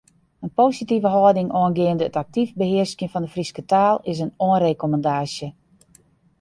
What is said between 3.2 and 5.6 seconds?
de Fryske taal is in oanrekommandaasje.